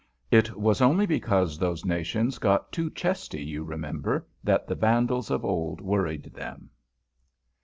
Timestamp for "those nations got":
1.59-2.71